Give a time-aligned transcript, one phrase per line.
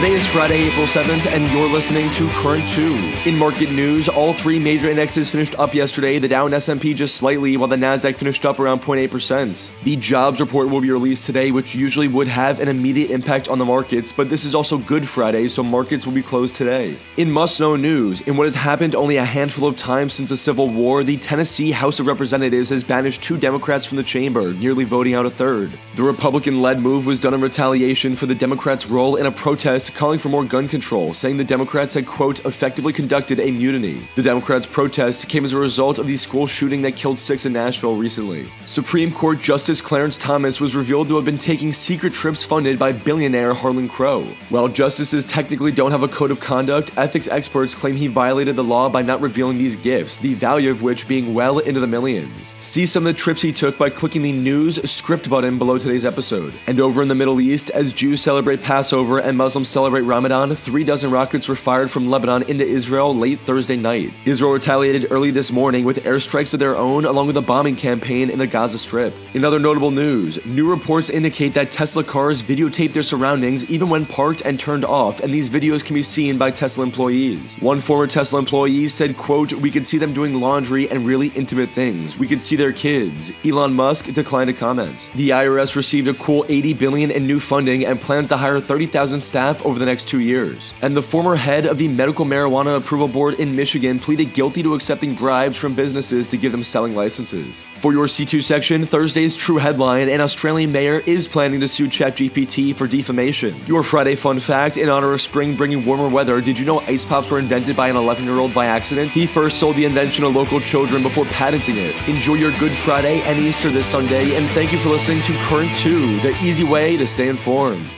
[0.00, 3.28] Today is Friday, April 7th, and you're listening to Current 2.
[3.28, 7.16] In market news, all three major indexes finished up yesterday, the Dow and S&P just
[7.16, 9.70] slightly, while the Nasdaq finished up around 0.8%.
[9.82, 13.58] The jobs report will be released today, which usually would have an immediate impact on
[13.58, 16.96] the markets, but this is also Good Friday, so markets will be closed today.
[17.18, 20.70] In must-know news, in what has happened only a handful of times since the Civil
[20.70, 25.12] War, the Tennessee House of Representatives has banished two Democrats from the chamber, nearly voting
[25.12, 25.70] out a third.
[25.96, 30.18] The Republican-led move was done in retaliation for the Democrats' role in a protest calling
[30.18, 34.00] for more gun control, saying the Democrats had, quote, effectively conducted a mutiny.
[34.14, 37.52] The Democrats' protest came as a result of the school shooting that killed six in
[37.52, 38.48] Nashville recently.
[38.66, 42.92] Supreme Court Justice Clarence Thomas was revealed to have been taking secret trips funded by
[42.92, 44.24] billionaire Harlan Crow.
[44.48, 48.64] While justices technically don't have a code of conduct, ethics experts claim he violated the
[48.64, 52.54] law by not revealing these gifts, the value of which being well into the millions.
[52.58, 56.04] See some of the trips he took by clicking the news script button below today's
[56.04, 56.52] episode.
[56.66, 60.84] And over in the Middle East, as Jews celebrate Passover and Muslims celebrate Ramadan, three
[60.84, 64.12] dozen rockets were fired from Lebanon into Israel late Thursday night.
[64.26, 68.28] Israel retaliated early this morning with airstrikes of their own, along with a bombing campaign
[68.28, 69.14] in the Gaza Strip.
[69.34, 74.04] In other notable news, new reports indicate that Tesla cars videotape their surroundings even when
[74.04, 77.56] parked and turned off, and these videos can be seen by Tesla employees.
[77.60, 81.70] One former Tesla employee said, quote, We could see them doing laundry and really intimate
[81.70, 82.18] things.
[82.18, 83.32] We could see their kids.
[83.44, 85.10] Elon Musk declined to comment.
[85.14, 89.20] The IRS received a cool 80 billion in new funding and plans to hire 30,000
[89.22, 90.74] staff over the next two years.
[90.82, 94.74] And the former head of the Medical Marijuana Approval Board in Michigan pleaded guilty to
[94.74, 97.64] accepting bribes from businesses to give them selling licenses.
[97.76, 102.74] For your C2 section, Thursday's true headline an Australian mayor is planning to sue ChatGPT
[102.74, 103.56] for defamation.
[103.66, 107.04] Your Friday fun fact in honor of spring bringing warmer weather, did you know ice
[107.04, 109.12] pops were invented by an 11 year old by accident?
[109.12, 111.94] He first sold the invention to local children before patenting it.
[112.08, 115.74] Enjoy your Good Friday and Easter this Sunday, and thank you for listening to Current
[115.76, 117.88] 2, the easy way to stay informed.